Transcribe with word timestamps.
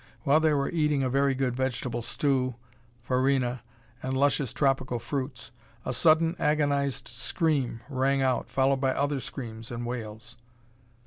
While 0.23 0.39
they 0.39 0.51
were 0.55 0.67
eating 0.71 1.03
a 1.03 1.11
very 1.11 1.35
good 1.35 1.55
vegetable 1.55 2.01
stew, 2.01 2.55
farina, 3.03 3.61
and 4.01 4.17
luscious 4.17 4.51
tropical 4.51 4.97
fruits, 4.97 5.51
a 5.85 5.93
sudden, 5.93 6.35
agonized 6.39 7.07
scream 7.07 7.81
rang 7.87 8.19
out, 8.19 8.49
followed 8.49 8.81
by 8.81 8.95
other 8.95 9.19
screams 9.19 9.69
and 9.69 9.85
wails. 9.85 10.37